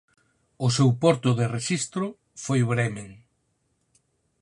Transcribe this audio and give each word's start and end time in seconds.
O 0.65 0.67
seu 0.77 0.89
porto 1.01 1.29
de 1.39 1.45
rexistro 1.55 2.05
foi 2.43 2.59
Bremen. 2.71 3.11